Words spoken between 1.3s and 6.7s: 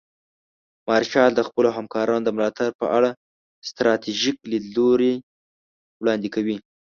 د خپلو همکارانو د ملاتړ په اړه ستراتیژیک لیدلوري وړاندې کوي.